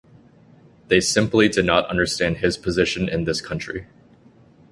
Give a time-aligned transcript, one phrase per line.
[0.87, 3.85] They simply did not understand his position in this country.